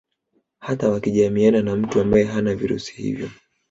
[0.59, 3.29] Hata wakijamiana na mtu ambaye hana virusi hivyo